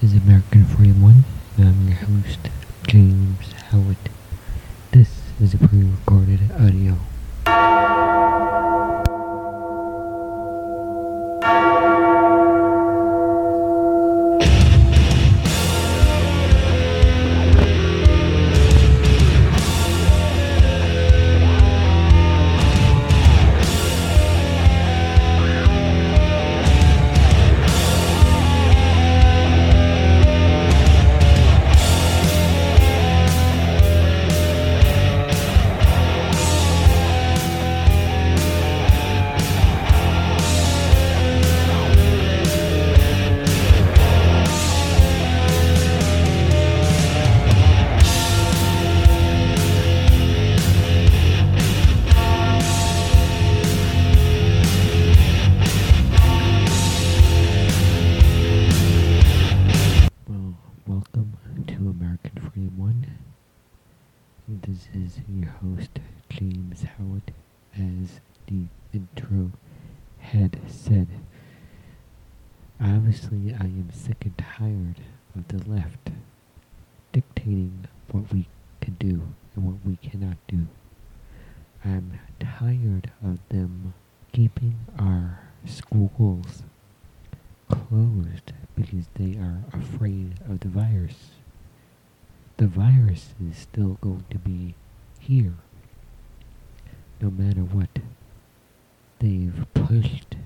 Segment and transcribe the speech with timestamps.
[0.00, 1.24] is American Freedom One,
[1.56, 2.38] and I'm your host,
[2.86, 3.96] James Howard.
[4.92, 6.96] This is a pre-recorded audio.
[68.92, 69.52] Intro
[70.20, 71.08] had said.
[72.80, 75.00] Obviously, I am sick and tired
[75.34, 76.10] of the left
[77.12, 78.46] dictating what we
[78.80, 79.22] can do
[79.54, 80.66] and what we cannot do.
[81.84, 83.94] I'm tired of them
[84.32, 86.62] keeping our schools
[87.68, 91.30] closed because they are afraid of the virus.
[92.56, 94.74] The virus is still going to be
[95.20, 95.54] here
[97.20, 97.88] no matter what.
[99.20, 100.36] They've pushed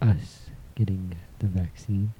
[0.00, 2.12] us getting the vaccine.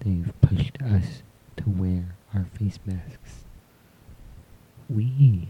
[0.00, 1.22] They've pushed us
[1.58, 3.44] to wear our face masks.
[4.88, 5.48] We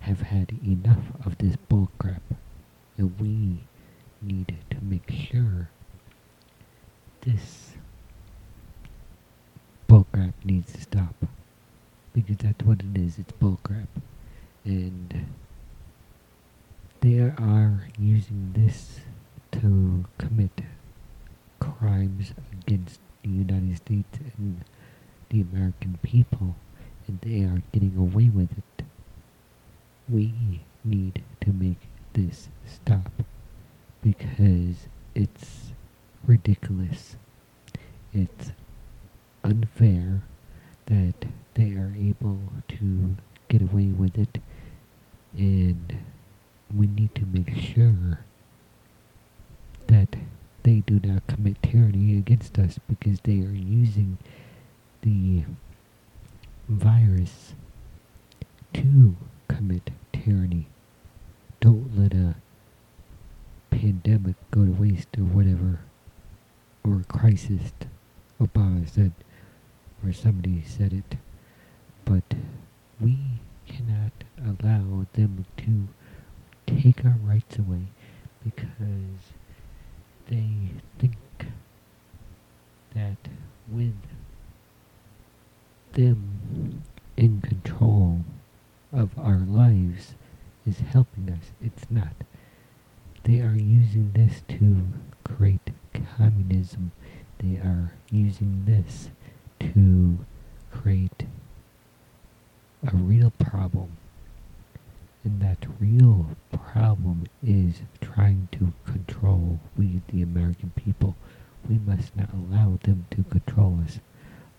[0.00, 2.22] have had enough of this bullcrap
[2.96, 3.60] and we
[4.20, 5.70] need to make sure
[7.20, 7.72] this
[9.88, 11.14] bullcrap needs to stop.
[12.12, 13.86] Because that's what it is, it's bullcrap.
[14.64, 15.26] And
[17.00, 19.00] they are using this
[19.52, 20.62] to commit
[21.60, 24.64] crimes against the United States and
[25.30, 26.56] the American people,
[27.06, 28.84] and they are getting away with it.
[30.08, 30.32] We
[30.84, 31.80] need to make
[32.14, 33.10] this stop
[34.02, 35.72] because it's
[36.26, 37.16] ridiculous.
[38.12, 38.52] It's
[39.44, 40.22] unfair
[40.86, 42.38] that they are able
[42.68, 43.16] to
[43.48, 44.38] get away with it,
[45.36, 45.98] and
[46.74, 48.18] we need to make sure
[49.86, 50.16] that
[50.62, 54.18] they do not commit tyranny against us because they are using
[55.02, 55.44] the
[56.68, 57.54] virus
[58.74, 59.16] to
[59.48, 60.68] commit tyranny.
[61.60, 62.36] Don't let a
[63.70, 65.80] pandemic go to waste or whatever,
[66.84, 67.72] or crisis,
[68.40, 69.12] Obama said,
[70.04, 71.16] or somebody said it.
[72.04, 72.24] But
[73.00, 73.18] we
[73.66, 75.88] cannot allow them to
[76.68, 77.86] take our rights away
[78.44, 79.32] because
[80.28, 81.16] they think
[82.94, 83.16] that
[83.70, 83.96] with
[85.92, 86.82] them
[87.16, 88.20] in control
[88.92, 90.14] of our lives
[90.66, 91.52] is helping us.
[91.62, 92.14] It's not.
[93.24, 94.86] They are using this to
[95.24, 95.70] create
[96.16, 96.92] communism.
[97.38, 99.10] They are using this
[99.60, 100.18] to
[100.70, 101.24] create
[102.86, 103.96] a real problem.
[105.28, 111.16] And that real problem is trying to control we, the American people.
[111.68, 113.98] We must not allow them to control us.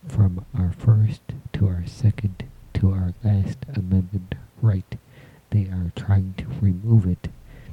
[0.07, 1.22] From our first
[1.53, 2.44] to our second
[2.75, 4.96] to our last amendment right,
[5.50, 7.30] they are trying to remove it.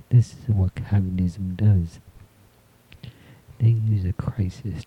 [0.08, 2.00] This is what communism does.
[3.58, 4.84] They use a crisis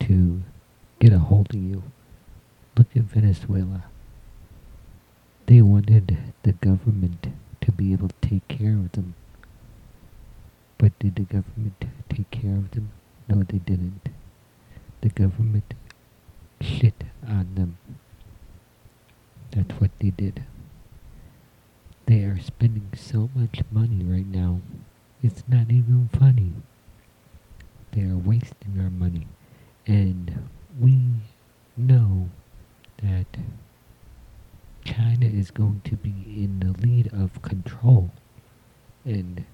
[0.00, 0.42] to
[0.98, 1.82] get a hold of you.
[2.74, 3.84] Look at Venezuela.
[5.46, 7.26] They wanted the government
[7.60, 9.14] to be able to take care of them.
[10.78, 12.90] But did the government take care of them?
[13.28, 14.08] No, they didn't.
[15.02, 15.74] The government
[16.60, 17.78] shit on them.
[19.50, 20.44] That's what they did.
[22.06, 24.60] They are spending so much money right now.
[25.22, 26.52] It's not even funny.
[27.92, 29.26] They are wasting our money.
[29.86, 30.48] And
[30.80, 30.98] we
[31.76, 32.28] know
[33.02, 33.26] that
[34.84, 38.10] China is going to be in the lead of control.
[39.04, 39.44] And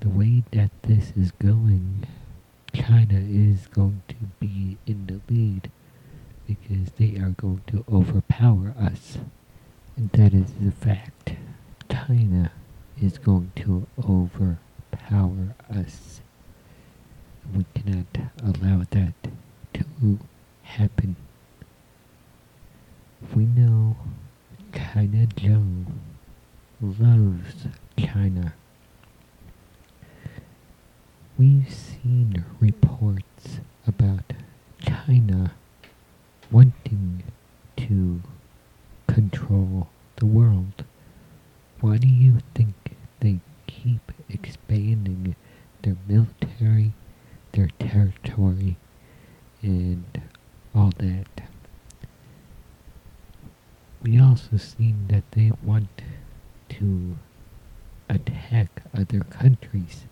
[0.00, 2.06] the way that this is going,
[2.72, 5.70] China is going to be in the lead
[6.46, 9.18] because they are going to overpower us.
[9.96, 11.32] And that is the fact.
[11.90, 12.52] China
[13.00, 16.20] is going to overpower us.
[17.54, 18.06] We cannot
[18.42, 19.14] allow that
[19.74, 20.18] to
[20.62, 21.16] happen.
[23.34, 23.96] We know
[24.72, 25.64] China Joe
[26.80, 27.66] loves
[27.98, 28.54] China.
[31.36, 34.32] We've seen reports about
[34.80, 35.52] China
[36.50, 37.24] wanting
[37.76, 38.22] to
[39.06, 40.84] control the world.
[41.80, 42.74] Why do you think
[43.20, 45.36] they keep expanding
[45.82, 46.92] their military,
[47.52, 48.76] their territory,
[49.62, 50.22] and
[50.74, 51.26] all that?
[54.02, 56.02] We also seen that they want
[56.68, 57.16] to
[58.06, 60.04] attack other countries.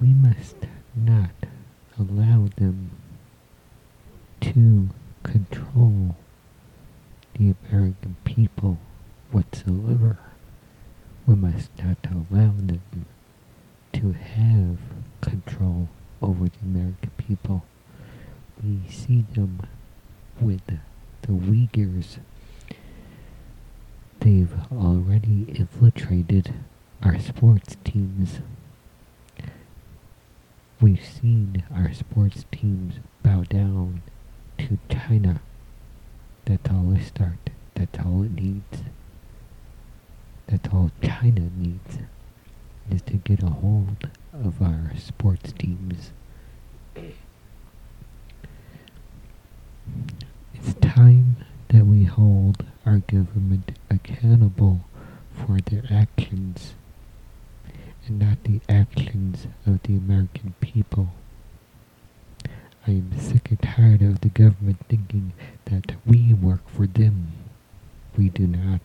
[0.00, 0.56] We must
[0.96, 1.32] not
[1.98, 2.90] allow them
[4.40, 4.88] to
[5.24, 6.16] control
[7.38, 8.78] the American people
[9.30, 10.16] whatsoever.
[11.26, 13.04] We must not allow them
[13.92, 14.78] to have
[15.20, 15.90] control
[16.22, 17.62] over the American people.
[18.62, 19.60] We see them
[20.40, 20.62] with
[21.26, 22.18] the Uyghurs.
[24.20, 26.52] They've already infiltrated
[27.02, 28.40] our sports teams.
[30.82, 34.02] We've seen our sports teams bow down
[34.58, 35.40] to China.
[36.44, 37.50] That's all it start.
[37.74, 38.82] That's all it needs.
[40.46, 41.98] That's all China needs
[42.90, 46.10] is to get a hold of our sports teams.
[50.80, 51.36] Time
[51.68, 54.84] that we hold our government accountable
[55.32, 56.74] for their actions
[58.06, 61.08] and not the actions of the American people.
[62.86, 65.32] I am sick and tired of the government thinking
[65.66, 67.32] that we work for them.
[68.16, 68.82] We do not.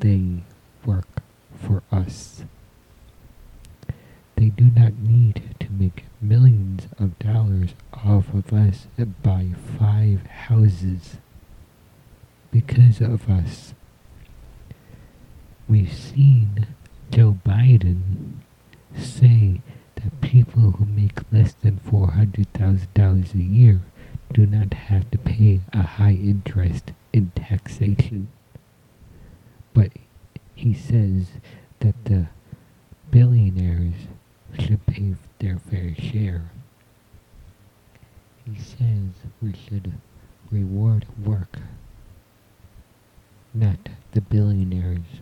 [0.00, 0.42] They
[0.84, 1.22] work
[1.56, 2.44] for us.
[4.36, 9.48] They do not need make millions of dollars off of us and buy
[9.78, 11.16] five houses
[12.50, 13.74] because of us.
[15.68, 16.66] We've seen
[17.10, 18.34] Joe Biden
[18.96, 19.60] say
[19.96, 23.80] that people who make less than $400,000 a year
[24.32, 28.28] do not have to pay a high interest in taxation.
[29.74, 29.92] But
[30.54, 31.32] he says
[31.80, 32.28] that the
[33.10, 34.08] billionaires
[34.58, 36.50] should pay their fair share.
[38.44, 39.92] He says we should
[40.50, 41.58] reward work,
[43.54, 45.20] not the billionaires.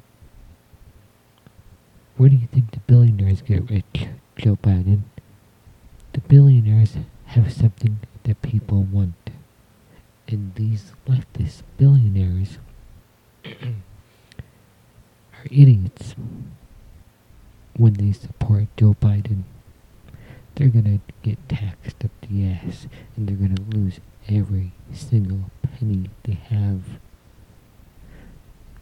[2.17, 5.03] Where do you think the billionaires get rich, Joe Biden?
[6.13, 6.97] The billionaires
[7.27, 9.15] have something that people want.
[10.29, 12.59] And these leftist billionaires
[13.45, 13.55] are
[15.51, 16.15] idiots
[17.77, 19.43] when they support Joe Biden.
[20.55, 22.87] They're gonna get taxed up the ass
[23.17, 26.83] and they're gonna lose every single penny they have.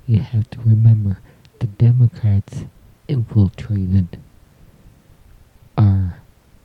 [0.07, 1.21] You have to remember
[1.61, 2.65] the Democrats
[3.07, 4.19] infiltrated
[5.77, 6.19] our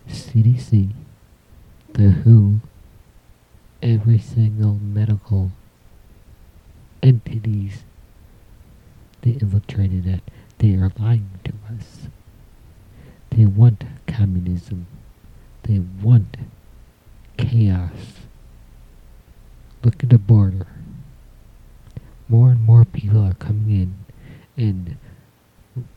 [0.08, 0.94] CDC,
[1.94, 2.60] the WHO,
[3.81, 5.52] every single medical
[7.02, 7.84] entities.
[9.22, 10.22] They infiltrated it.
[10.63, 12.07] They are lying to us.
[13.31, 14.88] They want communism.
[15.63, 16.38] They want
[17.36, 18.22] chaos.
[19.84, 20.67] Look at the border.
[22.29, 24.05] More and more people are coming in
[24.55, 24.96] and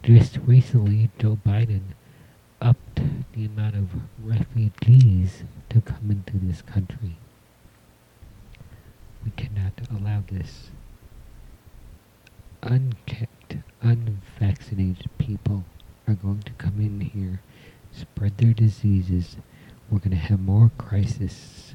[0.02, 1.82] just recently, Joe Biden
[2.60, 3.02] upped
[3.34, 7.18] the amount of refugees to come into this country.
[9.24, 10.70] We cannot allow this.
[12.64, 13.58] Unchecked,
[14.56, 15.64] unvaccinated people
[16.08, 17.42] are going to come in here,
[17.92, 19.36] spread their diseases.
[19.90, 21.74] We're going to have more crises